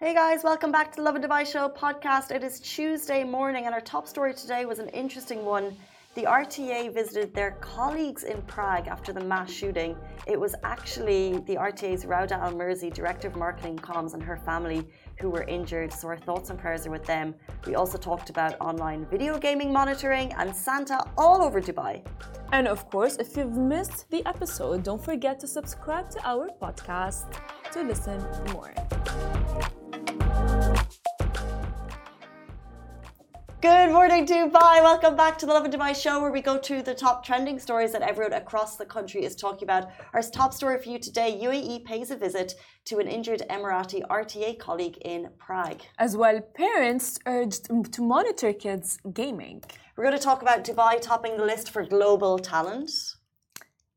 [0.00, 2.32] Hey guys, welcome back to the Love and Dubai Show podcast.
[2.32, 5.76] It is Tuesday morning, and our top story today was an interesting one.
[6.16, 9.96] The RTA visited their colleagues in Prague after the mass shooting.
[10.26, 14.84] It was actually the RTA's Rauda Al Mirzi, Director of Marketing Comms, and her family
[15.20, 15.92] who were injured.
[15.92, 17.32] So our thoughts and prayers are with them.
[17.64, 22.04] We also talked about online video gaming monitoring and Santa all over Dubai.
[22.50, 27.26] And of course, if you've missed the episode, don't forget to subscribe to our podcast
[27.72, 28.18] to listen
[28.52, 28.74] more.
[33.64, 34.82] Good morning, Dubai.
[34.82, 37.58] Welcome back to the Love and Dubai show, where we go to the top trending
[37.58, 39.84] stories that everyone across the country is talking about.
[40.12, 42.52] Our top story for you today UAE pays a visit
[42.84, 45.80] to an injured Emirati RTA colleague in Prague.
[45.98, 47.64] As well, parents urged
[47.94, 49.62] to monitor kids' gaming.
[49.96, 52.90] We're going to talk about Dubai topping the list for global talent.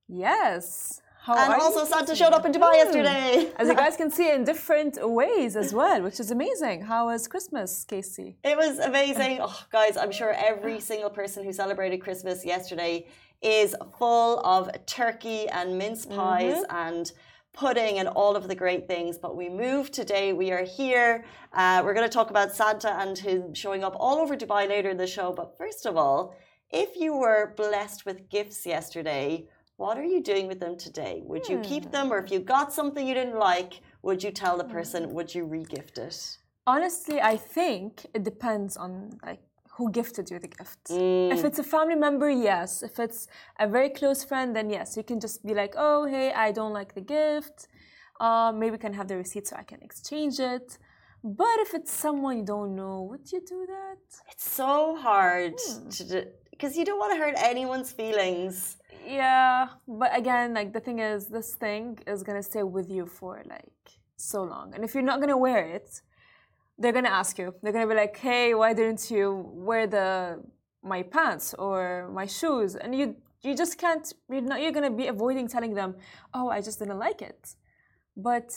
[0.08, 1.02] Yes.
[1.28, 2.84] How and also Santa showed up in Dubai mm.
[2.84, 3.52] yesterday.
[3.58, 6.84] As you guys can see in different ways as well, which is amazing.
[6.84, 8.38] How was Christmas, Casey?
[8.46, 9.40] It was amazing.
[9.42, 13.08] Oh, guys, I'm sure every single person who celebrated Christmas yesterday
[13.42, 16.88] is full of turkey and mince pies mm-hmm.
[16.88, 17.12] and
[17.52, 19.18] pudding and all of the great things.
[19.18, 20.32] But we move today.
[20.32, 21.26] We are here.
[21.52, 24.90] Uh, we're going to talk about Santa and him showing up all over Dubai later
[24.90, 25.34] in the show.
[25.34, 26.36] But first of all,
[26.72, 31.22] if you were blessed with gifts yesterday, what are you doing with them today?
[31.24, 34.58] Would you keep them, or if you got something you didn't like, would you tell
[34.58, 34.72] the hmm.
[34.78, 35.14] person?
[35.14, 36.18] Would you regift it?
[36.66, 39.42] Honestly, I think it depends on like
[39.76, 40.86] who gifted you the gift.
[40.90, 41.32] Mm.
[41.32, 42.82] If it's a family member, yes.
[42.82, 43.28] If it's
[43.60, 46.74] a very close friend, then yes, you can just be like, oh, hey, I don't
[46.74, 47.68] like the gift.
[48.20, 50.80] Uh, maybe we can have the receipt so I can exchange it.
[51.24, 54.02] But if it's someone you don't know, would you do that?
[54.32, 55.90] It's so hard hmm.
[55.90, 58.78] to because you don't want to hurt anyone's feelings.
[59.06, 63.42] Yeah, but again, like the thing is, this thing is gonna stay with you for
[63.50, 66.02] like so long, and if you're not gonna wear it,
[66.78, 67.54] they're gonna ask you.
[67.62, 70.42] They're gonna be like, "Hey, why didn't you wear the
[70.84, 74.06] my pants or my shoes?" And you you just can't.
[74.30, 74.62] You're not.
[74.62, 75.96] You're gonna be avoiding telling them,
[76.34, 77.56] "Oh, I just didn't like it."
[78.16, 78.50] But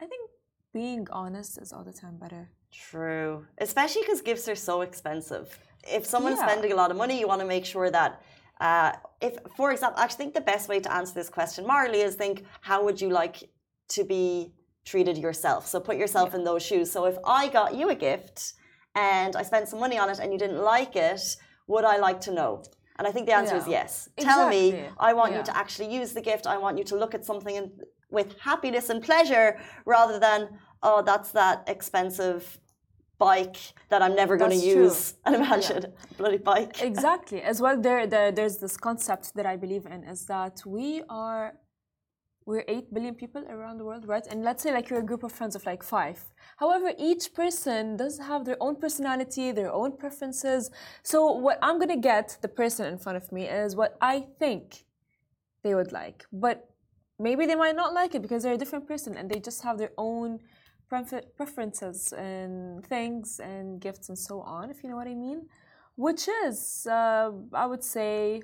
[0.00, 0.30] I think
[0.72, 2.50] being honest is all the time better.
[2.72, 5.58] True, especially because gifts are so expensive.
[5.86, 6.48] If someone's yeah.
[6.48, 8.22] spending a lot of money, you want to make sure that
[8.60, 12.14] uh, if, for example, I think the best way to answer this question, Marley, is
[12.14, 13.50] think how would you like
[13.88, 14.52] to be
[14.84, 15.66] treated yourself?
[15.66, 16.38] So put yourself yeah.
[16.38, 16.90] in those shoes.
[16.90, 18.54] So if I got you a gift
[18.94, 22.20] and I spent some money on it and you didn't like it, would I like
[22.22, 22.62] to know?
[22.96, 23.62] And I think the answer yeah.
[23.62, 24.08] is yes.
[24.16, 24.24] Exactly.
[24.24, 25.38] Tell me, I want yeah.
[25.38, 26.46] you to actually use the gift.
[26.46, 27.72] I want you to look at something in,
[28.10, 30.48] with happiness and pleasure rather than,
[30.82, 32.58] oh, that's that expensive
[33.28, 33.58] bike
[33.90, 34.98] that I'm never going to use.
[35.24, 36.16] And imagine yeah.
[36.18, 36.74] bloody bike.
[36.90, 37.40] Exactly.
[37.52, 41.44] As well, there, there there's this concept that I believe in is that we are
[42.46, 44.26] we're 8 billion people around the world, right?
[44.30, 46.18] And let's say like you're a group of friends of like five.
[46.62, 50.70] However, each person does have their own personality, their own preferences.
[51.02, 54.84] So what I'm gonna get the person in front of me is what I think
[55.62, 56.18] they would like.
[56.32, 56.56] But
[57.18, 59.78] maybe they might not like it because they're a different person and they just have
[59.78, 60.40] their own
[60.88, 65.48] preferences and things and gifts and so on, if you know what I mean.
[65.96, 68.42] Which is, uh, I would say,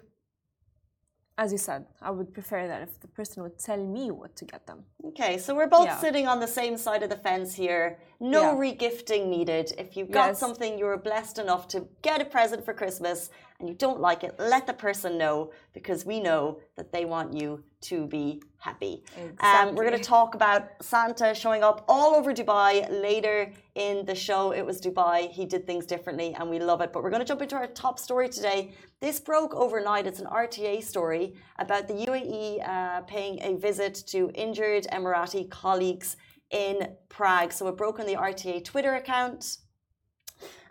[1.37, 4.45] as you said, I would prefer that if the person would tell me what to
[4.45, 4.85] get them.
[5.07, 5.97] Okay, so we're both yeah.
[5.97, 7.99] sitting on the same side of the fence here.
[8.21, 8.73] No yeah.
[8.73, 9.73] regifting needed.
[9.79, 10.39] If you got yes.
[10.39, 14.25] something you were blessed enough to get a present for Christmas and you don't like
[14.25, 19.05] it, let the person know because we know that they want you to be happy.
[19.17, 19.49] Exactly.
[19.49, 24.15] Um, we're going to talk about Santa showing up all over Dubai later in the
[24.15, 24.53] show.
[24.53, 25.31] It was Dubai.
[25.31, 26.93] He did things differently and we love it.
[26.93, 28.73] But we're going to jump into our top story today.
[29.01, 30.07] This broke overnight.
[30.07, 36.17] It's an RTA story about the UAE uh, paying a visit to injured Emirati colleagues
[36.51, 37.53] in Prague.
[37.53, 39.59] So it broke on the RTA Twitter account.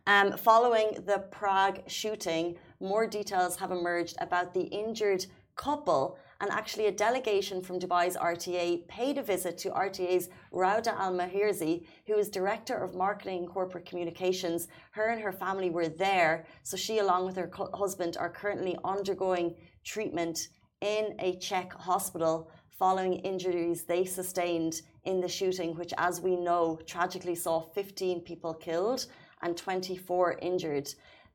[0.07, 5.25] Um, following the Prague shooting, more details have emerged about the injured
[5.55, 11.13] couple and actually a delegation from Dubai's RTA paid a visit to RTA's Rauda Al
[11.13, 14.69] Mahirzi, who is Director of Marketing and Corporate Communications.
[14.91, 19.55] Her and her family were there, so she, along with her husband, are currently undergoing
[19.83, 20.47] treatment
[20.79, 26.79] in a Czech hospital following injuries they sustained in the shooting, which, as we know,
[26.85, 29.07] tragically saw 15 people killed
[29.41, 30.87] and 24 injured.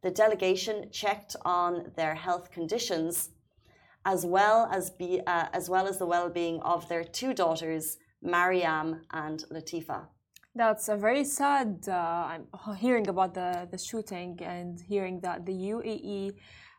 [0.04, 3.30] The delegation checked on their health conditions
[4.04, 9.00] as well as be uh, as well as the well-being of their two daughters, Mariam
[9.12, 10.00] and Latifa.
[10.54, 11.86] That's a very sad.
[11.88, 12.44] Uh, I'm
[12.84, 16.34] hearing about the the shooting and hearing that the UAE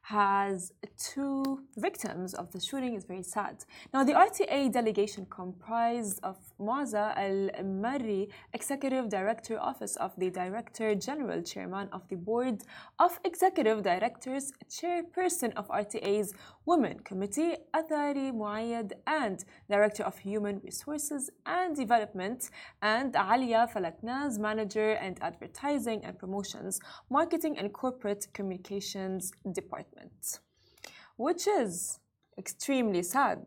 [0.06, 2.94] has two victims of the shooting.
[2.94, 3.66] It's very sad.
[3.92, 10.94] Now, the RTA delegation comprised of Muaza Al Marri, Executive Director, Office of the Director
[10.94, 12.62] General, Chairman of the Board
[13.00, 16.34] of Executive Directors, Chairperson of RTA's
[16.66, 22.50] Women Committee, Athari Muayyad, and Director of Human Resources and Development,
[22.82, 26.80] and Alia Falaknaz, Manager and Advertising and Promotions,
[27.12, 30.40] Marketing and Corporate Communications Department,
[31.18, 32.00] which is
[32.38, 33.46] extremely sad.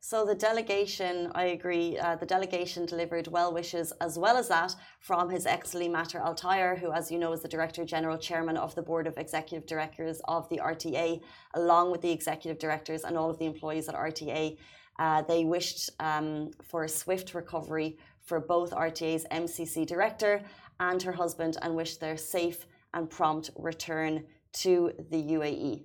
[0.00, 4.74] So the delegation, I agree, uh, the delegation delivered well wishes as well as that
[5.00, 8.56] from His Excellency Mattar Al Tayer, who, as you know, is the Director General Chairman
[8.56, 11.20] of the Board of Executive Directors of the RTA,
[11.54, 14.56] along with the Executive Directors and all of the employees at RTA.
[14.98, 20.42] Uh, they wished um, for a swift recovery for both RTA's MCC Director
[20.78, 25.84] and her husband and wished their safe and prompt return to the UAE.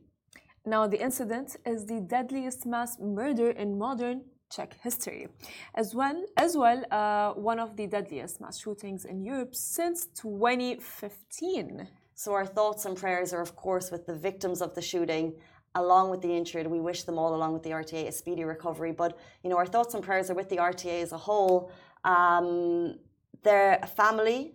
[0.66, 4.22] Now, the incident is the deadliest mass murder in modern
[4.52, 5.28] Czech history,
[5.74, 11.88] as well as well uh, one of the deadliest mass shootings in Europe since 2015.
[12.14, 15.34] So our thoughts and prayers are, of course, with the victims of the shooting,
[15.74, 16.68] along with the injured.
[16.68, 18.92] We wish them all, along with the RTA, a speedy recovery.
[18.92, 21.72] But you know, our thoughts and prayers are with the RTA as a whole.
[22.04, 23.00] Um,
[23.42, 24.54] their family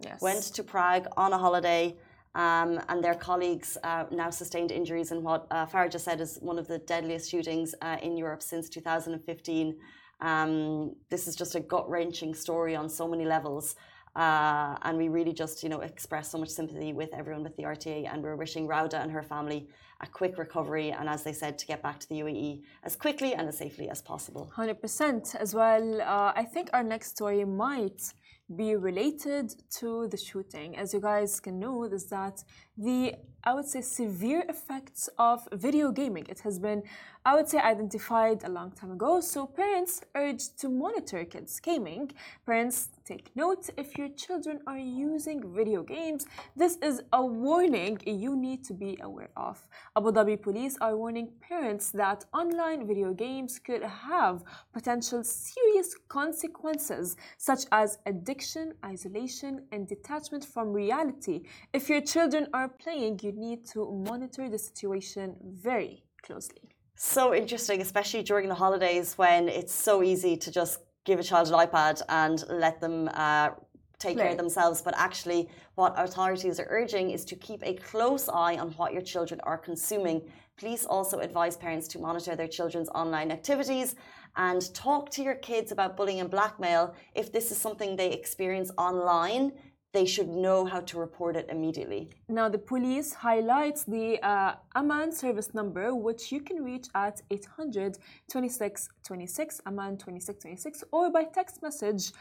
[0.00, 0.20] yes.
[0.20, 1.96] went to Prague on a holiday
[2.38, 6.56] um, and their colleagues uh, now sustained injuries in what uh, Farah said is one
[6.56, 9.76] of the deadliest shootings uh, in Europe since 2015.
[10.20, 13.74] Um, this is just a gut wrenching story on so many levels.
[14.14, 17.64] Uh, and we really just, you know, express so much sympathy with everyone with the
[17.64, 19.68] RTA, and we're wishing Rauda and her family
[20.00, 23.34] a quick recovery, and as they said, to get back to the UAE as quickly
[23.34, 24.50] and as safely as possible.
[24.54, 26.00] Hundred percent as well.
[26.00, 28.12] Uh, I think our next story might
[28.56, 30.76] be related to the shooting.
[30.76, 32.42] As you guys can know, is that
[32.78, 33.14] the
[33.44, 36.26] I would say severe effects of video gaming.
[36.28, 36.82] It has been,
[37.24, 39.20] I would say, identified a long time ago.
[39.20, 42.10] So parents urged to monitor kids gaming.
[42.44, 46.26] Parents take note if your children are using video games.
[46.56, 49.56] This is a warning you need to be aware of.
[49.96, 54.42] Abu Dhabi police are warning parents that online video games could have
[54.72, 61.44] potential serious consequences such as addiction, isolation, and detachment from reality.
[61.72, 66.62] If your children are playing, you need to monitor the situation very closely.
[66.96, 71.48] So interesting, especially during the holidays when it's so easy to just give a child
[71.48, 73.50] an iPad and let them uh,
[73.98, 74.24] take Play.
[74.24, 74.82] care of themselves.
[74.82, 79.02] But actually, what authorities are urging is to keep a close eye on what your
[79.02, 80.22] children are consuming.
[80.56, 83.94] Please also advise parents to monitor their children's online activities
[84.36, 88.70] and talk to your kids about bullying and blackmail if this is something they experience
[88.76, 89.52] online
[89.92, 92.10] they should know how to report it immediately.
[92.28, 97.96] Now, the police highlights the uh, Aman service number, which you can reach at 800
[98.30, 102.12] 26 26, Aman 26 26, or by text message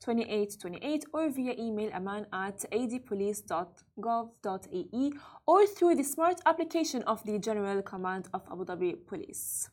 [0.00, 5.12] 2828 or via email aman at adpolice.gov.ae
[5.46, 9.70] or through the smart application of the General Command of Abu Dhabi Police.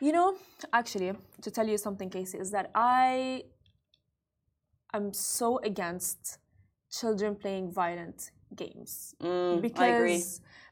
[0.00, 0.36] You know,
[0.72, 3.42] actually, to tell you something, Casey, is that I
[4.92, 6.38] I'm so against
[6.90, 10.24] children playing violent games mm, because I agree.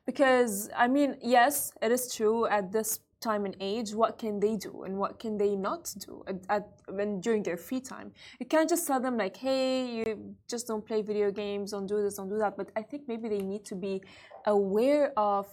[0.07, 4.57] because I mean yes it is true at this time and age what can they
[4.57, 8.47] do and what can they not do at, at when during their free time you
[8.47, 12.17] can't just tell them like hey you just don't play video games don't do this
[12.17, 14.03] don't do that but I think maybe they need to be
[14.47, 15.47] aware of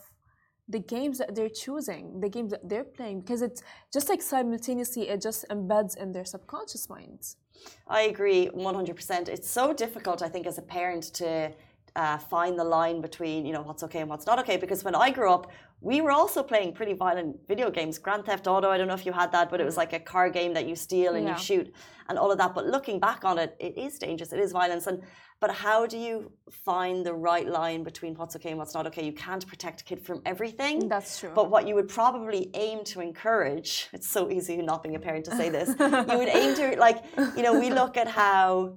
[0.67, 3.61] the games that they're choosing, the games that they're playing, because it's
[3.93, 7.37] just like simultaneously it just embeds in their subconscious minds.
[7.87, 9.29] I agree 100%.
[9.29, 11.51] It's so difficult, I think, as a parent to
[11.95, 14.57] uh, find the line between you know what's okay and what's not okay.
[14.57, 17.97] Because when I grew up we were also playing pretty violent video games.
[17.97, 19.99] Grand Theft Auto I don't know if you had that but it was like a
[19.99, 21.37] car game that you steal and yeah.
[21.37, 21.73] you shoot
[22.09, 22.53] and all of that.
[22.53, 24.33] But looking back on it it is dangerous.
[24.33, 24.87] It is violence.
[24.87, 25.01] And
[25.39, 29.05] but how do you find the right line between what's okay and what's not okay?
[29.05, 30.87] You can't protect a kid from everything.
[30.87, 31.31] That's true.
[31.35, 35.25] But what you would probably aim to encourage it's so easy not being a parent
[35.25, 35.69] to say this.
[36.15, 37.03] You would aim to like
[37.37, 38.73] you know we look at how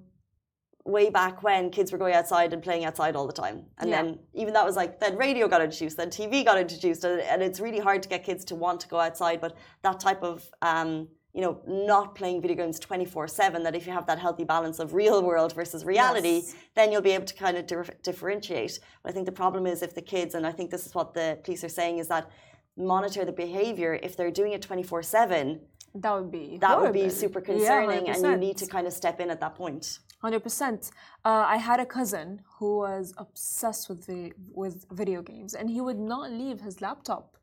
[0.85, 3.64] way back when kids were going outside and playing outside all the time.
[3.78, 4.02] And yeah.
[4.02, 7.04] then even that was like, then radio got introduced, then TV got introduced.
[7.04, 9.40] And, and, it's really hard to get kids to want to go outside.
[9.40, 13.87] But that type of, um, you know, not playing video games 24 7, that if
[13.87, 16.54] you have that healthy balance of real world versus reality, yes.
[16.75, 17.66] then you'll be able to kind of
[18.02, 18.80] differentiate.
[19.02, 21.12] But I think the problem is if the kids, and I think this is what
[21.12, 22.30] the police are saying, is that
[22.76, 25.61] monitor the behavior if they're doing it 24 7
[25.95, 26.87] that would be that horrible.
[26.87, 29.54] would be super concerning, yeah, and you need to kind of step in at that
[29.54, 29.99] point.
[30.21, 30.90] Hundred uh, percent.
[31.25, 35.99] I had a cousin who was obsessed with the with video games, and he would
[35.99, 37.37] not leave his laptop.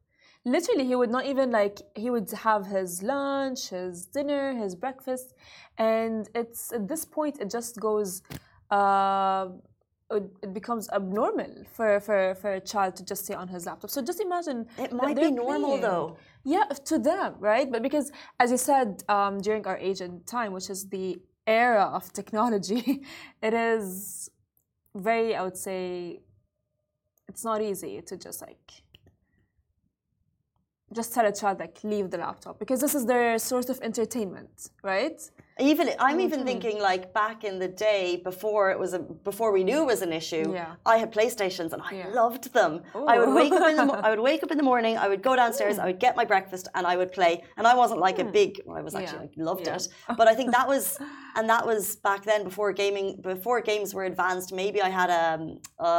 [0.44, 5.34] Literally, he would not even like he would have his lunch, his dinner, his breakfast,
[5.78, 8.22] and it's at this point it just goes.
[8.70, 9.48] Uh,
[10.12, 13.90] it becomes abnormal for, for, for a child to just stay on his laptop.
[13.90, 14.68] So just imagine.
[14.78, 15.82] It might be normal playing.
[15.82, 16.18] though.
[16.44, 17.72] Yeah, to them, right?
[17.72, 21.86] But because, as you said, um, during our age and time, which is the era
[21.86, 23.04] of technology,
[23.42, 24.30] it is
[24.94, 26.20] very, I would say,
[27.28, 28.84] it's not easy to just like
[30.96, 34.70] just tell a child like leave the laptop because this is their source of entertainment,
[34.84, 35.20] right?
[35.58, 36.48] Even I'm even mm-hmm.
[36.48, 40.02] thinking like back in the day before it was a, before we knew it was
[40.02, 40.52] an issue.
[40.54, 40.76] Yeah.
[40.86, 42.08] I had PlayStations and I yeah.
[42.10, 42.82] loved them.
[42.94, 43.06] Ooh.
[43.06, 44.98] I would wake up in the I would wake up in the morning.
[44.98, 45.78] I would go downstairs.
[45.78, 45.84] Mm.
[45.84, 47.42] I would get my breakfast and I would play.
[47.56, 48.28] And I wasn't like mm.
[48.28, 48.62] a big.
[48.66, 49.46] Well, I was actually yeah.
[49.46, 49.88] loved it.
[50.18, 51.00] But I think that was
[51.38, 54.52] and that was back then before gaming before games were advanced.
[54.52, 55.90] Maybe I had a, a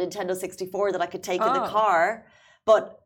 [0.00, 1.48] Nintendo 64 that I could take oh.
[1.48, 1.68] in the oh.
[1.68, 2.26] car,
[2.64, 3.03] but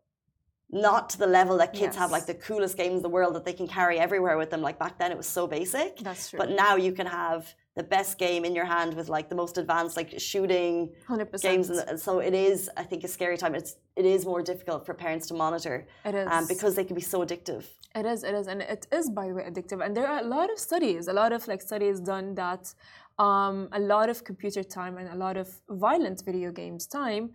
[0.71, 1.97] not to the level that kids yes.
[1.97, 4.61] have like the coolest games in the world that they can carry everywhere with them.
[4.61, 5.99] Like back then, it was so basic.
[5.99, 6.39] That's true.
[6.39, 9.57] But now you can have the best game in your hand with like the most
[9.57, 11.41] advanced like shooting 100%.
[11.41, 12.69] games, and so it is.
[12.77, 13.55] I think a scary time.
[13.55, 15.87] It's it is more difficult for parents to monitor.
[16.05, 17.65] It is um, because they can be so addictive.
[17.95, 18.23] It is.
[18.23, 19.83] It is, and it is by the way addictive.
[19.85, 22.75] And there are a lot of studies, a lot of like studies done that
[23.19, 27.31] um, a lot of computer time and a lot of violent video games time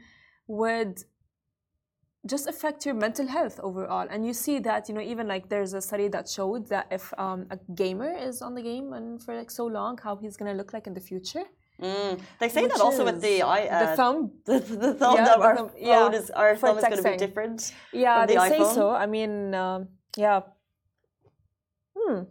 [0.48, 1.04] would
[2.26, 4.08] just affect your mental health overall.
[4.10, 7.14] And you see that you know even like there's a study that showed that if
[7.18, 10.52] um, a gamer is on the game and for like so long how he's going
[10.52, 11.44] to look like in the future.
[11.82, 12.22] Mm.
[12.40, 14.32] they say that also with the uh, the thumb.
[14.46, 17.10] the, the thumb yeah, that our thumb, yeah, phone is our thumb is going to
[17.12, 18.50] be different yeah the they iPhone.
[18.50, 18.92] say so.
[18.92, 20.42] i mean um, yeah.
[21.98, 22.22] Hmm.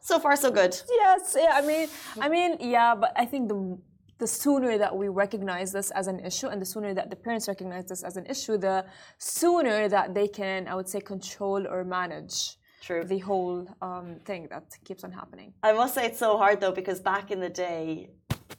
[0.00, 0.74] So far so good.
[0.88, 3.78] Yes yeah i mean i mean yeah but i think the
[4.18, 7.46] the sooner that we recognize this as an issue and the sooner that the parents
[7.48, 8.84] recognize this as an issue, the
[9.18, 13.04] sooner that they can, I would say, control or manage True.
[13.04, 15.52] the whole um, thing that keeps on happening.
[15.62, 18.10] I must say it's so hard though because back in the day,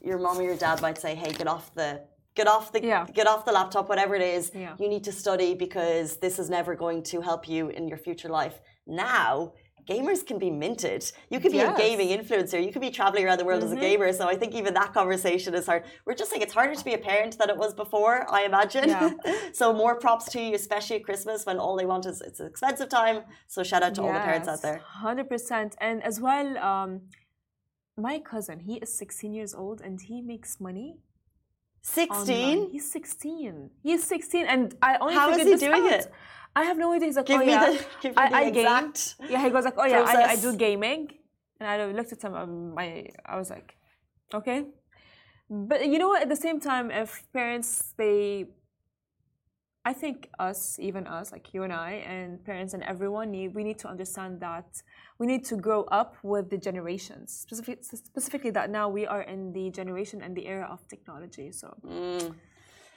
[0.01, 2.01] your mom or your dad might say, "Hey, get off the."
[2.35, 3.05] Get off the yeah.
[3.11, 4.51] get off the laptop, whatever it is.
[4.53, 4.75] Yeah.
[4.79, 8.29] You need to study because this is never going to help you in your future
[8.29, 8.61] life.
[8.87, 9.53] Now
[9.89, 11.11] gamers can be minted.
[11.29, 11.77] You could be yes.
[11.77, 12.63] a gaming influencer.
[12.63, 13.73] You could be traveling around the world mm-hmm.
[13.73, 14.01] as a mm-hmm.
[14.01, 14.13] gamer.
[14.13, 15.83] So I think even that conversation is hard.
[16.05, 18.89] We're just saying it's harder to be a parent than it was before, I imagine.
[18.89, 19.11] Yeah.
[19.53, 22.47] so more props to you, especially at Christmas when all they want is it's an
[22.47, 23.23] expensive time.
[23.47, 24.81] So shout out to yes, all the parents out there.
[25.03, 25.73] 100%.
[25.81, 27.01] And as well, um,
[27.97, 30.97] my cousin, he is 16 years old and he makes money
[31.81, 32.71] 16?
[32.71, 33.69] He's 16.
[33.81, 35.91] He's 16 and I only How is he doing out.
[35.91, 36.11] it?
[36.55, 37.07] I have no idea.
[37.07, 37.71] He's like, give oh, me yeah.
[37.71, 39.31] the, give me I, the I exact game.
[39.31, 41.11] Yeah, he goes like, oh yeah, I, I, do gaming,
[41.59, 42.33] and I looked at him.
[42.33, 43.75] Um, I I was like,
[44.33, 44.65] okay,
[45.49, 46.21] but you know what?
[46.21, 48.47] At the same time, if parents they,
[49.85, 53.63] I think us, even us, like you and I, and parents and everyone need we
[53.63, 54.81] need to understand that
[55.19, 57.31] we need to grow up with the generations.
[57.33, 61.51] Specific, specifically, that now we are in the generation and the era of technology.
[61.51, 61.75] So.
[61.85, 62.35] Mm.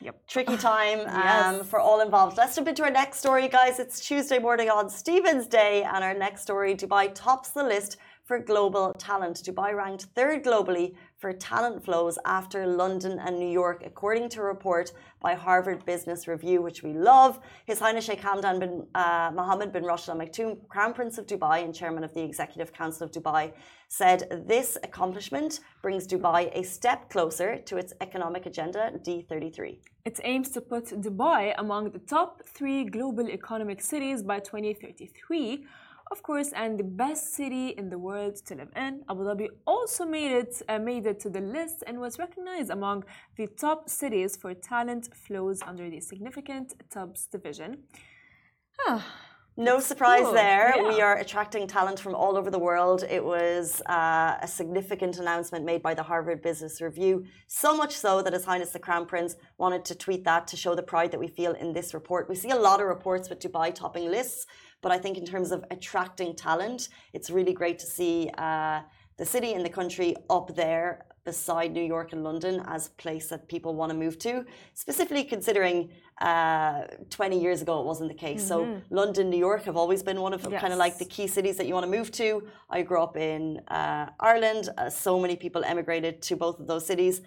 [0.03, 0.27] Yep.
[0.27, 1.69] Tricky time um, yes.
[1.69, 2.37] for all involved.
[2.37, 3.79] Let's jump into our next story, guys.
[3.79, 8.41] It's Tuesday morning on Stephen's Day, and our next story Dubai tops the list for
[8.41, 9.37] global talent.
[9.45, 14.45] Dubai ranked third globally for talent flows after London and New York, according to a
[14.45, 17.39] report by Harvard Business Review, which we love.
[17.67, 21.63] His Highness Sheikh Hamdan bin uh, Mohammed bin Rashid Al Maktoum, Crown Prince of Dubai
[21.65, 23.53] and Chairman of the Executive Council of Dubai,
[24.01, 29.79] said this accomplishment brings Dubai a step closer to its economic agenda D33.
[30.07, 35.67] It aims to put Dubai among the top three global economic cities by 2033
[36.11, 39.03] of course, and the best city in the world to live in.
[39.09, 43.05] Abu Dhabi also made it uh, made it to the list and was recognized among
[43.39, 47.71] the top cities for talent flows under the significant TUBS division.
[48.87, 49.32] Ah.
[49.57, 50.33] No surprise cool.
[50.33, 50.73] there.
[50.75, 50.89] Yeah.
[50.89, 53.05] We are attracting talent from all over the world.
[53.09, 58.23] It was uh, a significant announcement made by the Harvard Business Review, so much so
[58.23, 61.21] that His Highness the Crown Prince wanted to tweet that to show the pride that
[61.21, 62.31] we feel in this report.
[62.31, 64.47] We see a lot of reports with Dubai topping lists,
[64.81, 68.81] but I think in terms of attracting talent, it's really great to see uh,
[69.19, 73.29] the city and the country up there beside New York and London as a place
[73.29, 78.15] that people want to move to, specifically considering uh, 20 years ago it wasn't the
[78.15, 78.43] case.
[78.43, 78.79] Mm-hmm.
[78.79, 80.61] So London, New York have always been one of yes.
[80.61, 82.47] kind of like the key cities that you want to move to.
[82.71, 84.69] I grew up in uh, Ireland.
[84.77, 87.23] Uh, so many people emigrated to both of those cities.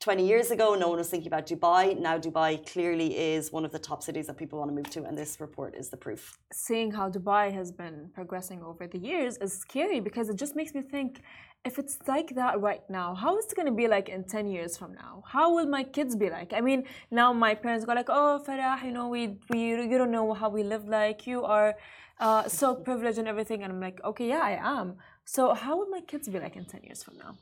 [0.00, 1.98] 20 years ago, no one was thinking about Dubai.
[1.98, 5.04] Now, Dubai clearly is one of the top cities that people want to move to,
[5.04, 6.38] and this report is the proof.
[6.52, 10.74] Seeing how Dubai has been progressing over the years is scary because it just makes
[10.74, 11.22] me think
[11.64, 14.46] if it's like that right now, how is it going to be like in 10
[14.48, 15.22] years from now?
[15.26, 16.52] How will my kids be like?
[16.52, 20.10] I mean, now my parents go like, oh, Farah, you know, we, we you don't
[20.10, 21.26] know how we live like.
[21.26, 21.74] You are
[22.20, 23.62] uh, so privileged and everything.
[23.62, 24.96] And I'm like, okay, yeah, I am.
[25.24, 27.34] So how will my kids be like in 10 years from now?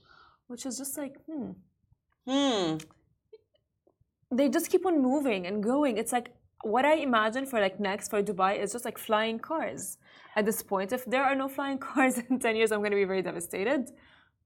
[0.47, 1.51] Which is just like, hmm.
[2.25, 2.77] Hmm.
[4.31, 5.97] They just keep on moving and going.
[5.97, 6.31] It's like
[6.63, 9.99] what I imagine for like next for Dubai is just like flying cars
[10.37, 10.93] at this point.
[10.93, 13.91] If there are no flying cars in 10 years, I'm going to be very devastated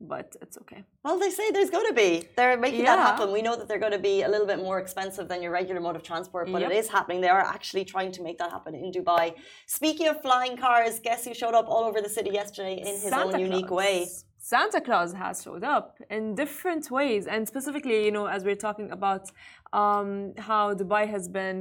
[0.01, 0.85] but it's okay.
[1.05, 2.25] Well, they say there's going to be.
[2.37, 2.97] They're making yeah.
[2.97, 3.33] that happen.
[3.33, 5.81] We know that they're going to be a little bit more expensive than your regular
[5.81, 6.71] mode of transport, but yep.
[6.71, 7.21] it is happening.
[7.21, 9.35] They are actually trying to make that happen in Dubai.
[9.67, 13.11] Speaking of flying cars, guess who showed up all over the city yesterday in his
[13.15, 13.85] Santa own unique Claus.
[13.85, 14.09] way?
[14.39, 18.91] Santa Claus has showed up in different ways, and specifically, you know, as we're talking
[18.93, 19.25] about
[19.73, 21.59] um, how Dubai has been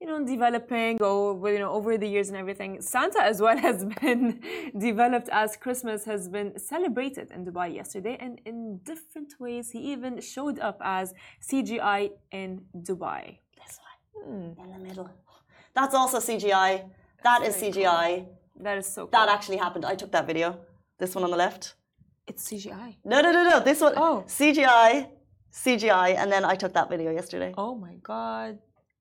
[0.00, 2.80] you know, developing over, you know, over the years and everything.
[2.80, 4.40] Santa as well has been
[4.78, 9.70] developed as Christmas has been celebrated in Dubai yesterday and in different ways.
[9.70, 13.38] He even showed up as CGI in Dubai.
[13.60, 14.60] This one hmm.
[14.62, 15.10] in the middle.
[15.74, 16.72] That's also CGI.
[17.22, 18.24] That That's is CGI.
[18.24, 18.38] Cool.
[18.62, 19.10] That is so cool.
[19.10, 19.84] That actually happened.
[19.84, 20.58] I took that video.
[20.98, 21.74] This one on the left.
[22.26, 22.96] It's CGI.
[23.04, 23.60] No, no, no, no.
[23.60, 23.94] This one.
[23.96, 24.24] Oh.
[24.26, 25.08] CGI,
[25.52, 27.52] CGI, and then I took that video yesterday.
[27.56, 28.58] Oh my god.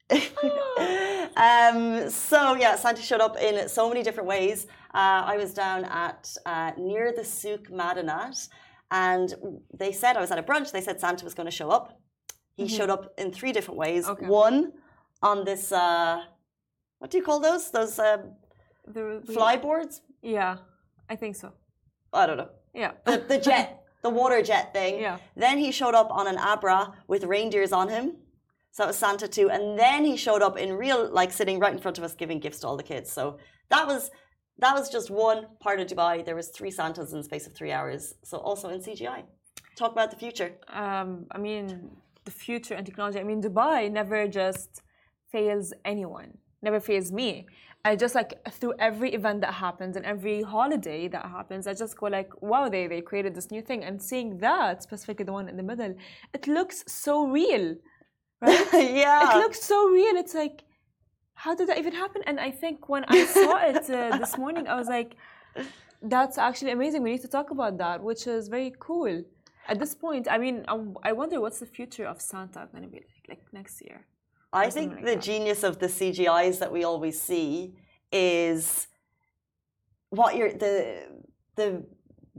[1.38, 4.68] um, so yeah, Santa showed up in so many different ways.
[4.94, 8.50] Uh, I was down at uh, near the Souk Madinat,
[8.90, 9.36] and
[9.74, 10.72] they said I was at a brunch.
[10.72, 12.00] They said Santa was going to show up.
[12.56, 12.76] He mm-hmm.
[12.76, 14.08] showed up in three different ways.
[14.08, 14.26] Okay.
[14.26, 14.74] One
[15.22, 16.24] on this, uh,
[16.98, 17.70] what do you call those?
[17.72, 18.18] Those uh,
[18.88, 20.02] the, flyboards?
[20.22, 20.58] Yeah,
[21.08, 21.54] I think so.
[22.12, 22.50] I don't know.
[22.74, 25.00] Yeah, the, the jet, the water jet thing.
[25.00, 25.18] Yeah.
[25.36, 28.18] Then he showed up on an Abra with reindeers on him.
[28.72, 29.50] So that was Santa too.
[29.50, 32.40] And then he showed up in real, like sitting right in front of us giving
[32.40, 33.12] gifts to all the kids.
[33.12, 33.38] So
[33.70, 34.12] that was
[34.60, 36.26] that was just one part of Dubai.
[36.26, 38.16] There was three Santas in the space of three hours.
[38.24, 39.24] So also in CGI.
[39.76, 40.52] Talk about the future.
[40.68, 41.90] Um, I mean,
[42.26, 43.20] the future and technology.
[43.20, 44.82] I mean, Dubai never just
[45.32, 46.38] fails anyone.
[46.62, 47.48] Never fails me.
[47.86, 51.98] I just like through every event that happens and every holiday that happens, I just
[51.98, 53.86] go like, wow, they they created this new thing.
[53.86, 55.96] And seeing that, specifically the one in the middle,
[56.34, 57.76] it looks so real
[58.42, 58.68] right?
[58.74, 59.36] yeah.
[59.36, 60.16] It looks so real.
[60.16, 60.64] It's like,
[61.34, 62.22] how did that even happen?
[62.26, 65.16] And I think when I saw it uh, this morning, I was like,
[66.02, 67.04] that's actually amazing.
[67.04, 69.24] We need to talk about that, which is very cool.
[69.68, 70.66] At this point, I mean,
[71.04, 74.06] I wonder what's the future of Santa going to be like, like next year.
[74.52, 75.22] I think like the that.
[75.22, 77.76] genius of the CGIs that we always see
[78.12, 78.88] is
[80.10, 81.06] what you're the
[81.56, 81.86] the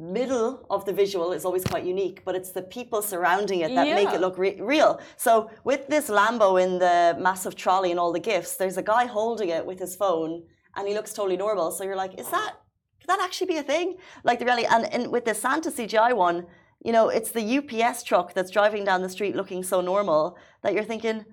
[0.01, 3.87] middle of the visual is always quite unique, but it's the people surrounding it that
[3.87, 3.95] yeah.
[3.95, 4.99] make it look re real.
[5.17, 9.05] So with this Lambo in the massive trolley and all the gifts, there's a guy
[9.05, 10.43] holding it with his phone,
[10.75, 11.71] and he looks totally normal.
[11.71, 12.55] So you're like, is that
[13.01, 13.97] could that actually be a thing?
[14.25, 16.47] Like the really and, and with the Santa CGI one,
[16.83, 20.73] you know, it's the UPS truck that's driving down the street looking so normal that
[20.73, 21.25] you're thinking,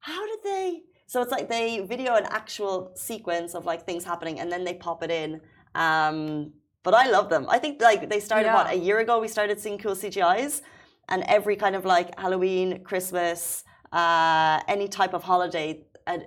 [0.00, 0.82] how did they?
[1.06, 4.74] So it's like they video an actual sequence of like things happening, and then they
[4.74, 5.42] pop it in.
[5.74, 7.46] Um, but I love them.
[7.48, 8.54] I think like they started yeah.
[8.54, 9.18] what a year ago.
[9.18, 10.62] We started seeing cool CGI's,
[11.08, 15.84] and every kind of like Halloween, Christmas, uh, any type of holiday,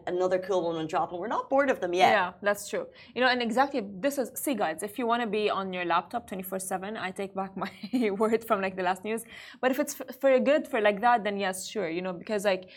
[0.08, 2.10] another cool one will drop, and we're not bored of them yet.
[2.10, 2.88] Yeah, that's true.
[3.14, 4.82] You know, and exactly this is see, guys.
[4.82, 7.72] If you want to be on your laptop twenty four seven, I take back my
[8.18, 9.24] word from like the last news.
[9.62, 11.90] But if it's for a good for like that, then yes, sure.
[11.90, 12.70] You know, because like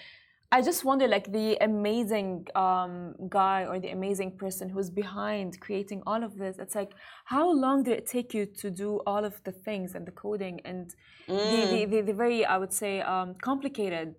[0.53, 6.03] I just wonder, like the amazing um, guy or the amazing person who's behind creating
[6.09, 6.59] all of this.
[6.59, 6.93] It's like,
[7.25, 10.61] how long did it take you to do all of the things and the coding
[10.65, 10.93] and
[11.29, 11.39] mm.
[11.39, 14.17] the, the, the, the, very, I would say, um, complicated,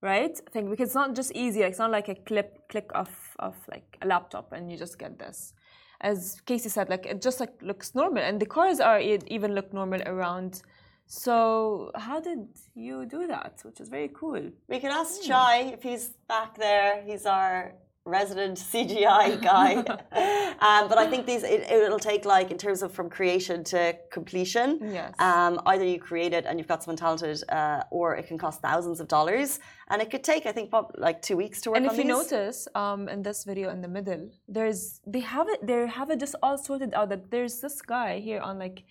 [0.00, 0.34] right?
[0.52, 1.60] Thing because it's not just easy.
[1.60, 4.98] Like, it's not like a clip click of of like a laptop and you just
[4.98, 5.52] get this.
[6.00, 9.54] As Casey said, like it just like looks normal, and the cars are it even
[9.54, 10.62] look normal around
[11.06, 13.60] so how did you do that?
[13.62, 14.50] Which is very cool.
[14.68, 15.26] We can ask mm.
[15.26, 17.02] Chai if he's back there.
[17.06, 17.74] He's our
[18.06, 19.76] resident CGI guy.
[20.60, 23.96] um, but I think these it, will take like in terms of from creation to
[24.10, 24.78] completion.
[24.82, 25.14] Yes.
[25.18, 28.60] Um, either you create it and you've got someone talented, uh, or it can cost
[28.60, 31.78] thousands of dollars, and it could take I think probably like two weeks to work.
[31.78, 32.30] And if you these.
[32.30, 36.20] notice, um, in this video in the middle, there's they have it they have it
[36.20, 38.84] just all sorted out that there's this guy here on like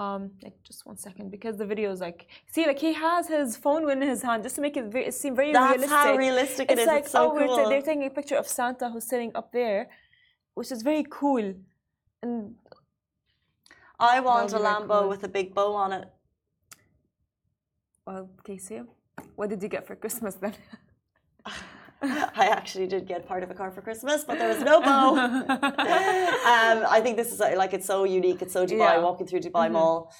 [0.00, 3.56] um like just one second because the video is like see like he has his
[3.64, 5.90] phone in his hand just to make it, very, it seem very That's realistic.
[5.90, 6.86] how realistic it's it is.
[6.94, 7.68] Like, it's so oh, cool.
[7.68, 9.90] they're taking a picture of Santa who's sitting up there,
[10.54, 11.54] which is very cool.
[12.22, 12.54] And
[13.98, 15.08] I want a Lambo cool.
[15.10, 16.08] with a big bow on it.
[18.06, 18.80] Well, Casey,
[19.36, 20.54] What did you get for Christmas then?
[22.02, 25.16] I actually did get part of a car for Christmas, but there was no bow.
[25.18, 28.40] um, I think this is like it's so unique.
[28.40, 28.94] It's so Dubai.
[28.94, 28.98] Yeah.
[29.00, 29.72] Walking through Dubai mm -hmm.
[29.72, 30.12] Mall,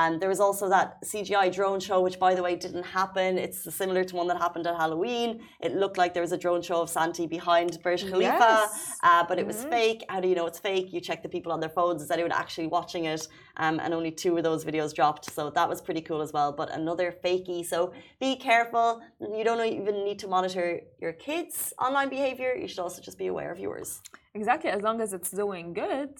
[0.00, 3.30] and there was also that CGI drone show, which by the way didn't happen.
[3.46, 5.28] It's similar to one that happened at Halloween.
[5.66, 8.70] It looked like there was a drone show of Santi behind Burj Khalifa, yes.
[9.08, 9.76] uh, but it was mm -hmm.
[9.76, 10.00] fake.
[10.12, 10.86] How do you know it's fake?
[10.94, 11.98] You check the people on their phones.
[12.06, 13.22] Is anyone actually watching it?
[13.64, 16.50] Um, and only two of those videos dropped, so that was pretty cool as well.
[16.60, 17.60] But another fakey.
[17.72, 17.78] So
[18.24, 18.88] be careful.
[19.38, 20.66] You don't even need to monitor
[21.04, 21.27] your kids'
[21.78, 24.00] online behavior, you should also just be aware of yours.
[24.34, 26.10] Exactly, as long as it's doing good,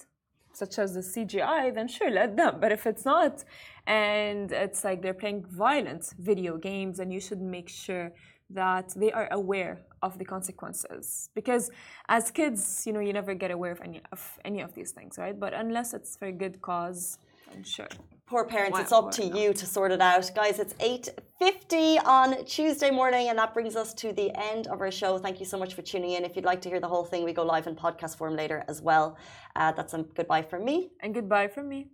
[0.53, 2.53] such as the CGI, then sure, let them.
[2.59, 3.43] But if it's not,
[3.87, 8.11] and it's like they're playing violent video games, and you should make sure
[8.49, 11.29] that they are aware of the consequences.
[11.35, 11.69] Because
[12.07, 15.17] as kids, you know, you never get aware of any of any of these things,
[15.17, 15.37] right?
[15.39, 17.17] But unless it's for a good cause,
[17.53, 17.87] I'm sure.
[18.27, 20.29] Poor parents it's up to you to sort it out.
[20.35, 24.91] Guys it's 8.50 on tuesday morning and that brings us to the end of our
[24.91, 25.17] show.
[25.17, 26.23] Thank you so much for tuning in.
[26.23, 28.63] If you'd like to hear the whole thing we go live in podcast form later
[28.67, 29.17] as well.
[29.55, 30.91] Uh, that's a goodbye from me.
[31.01, 31.87] And goodbye from me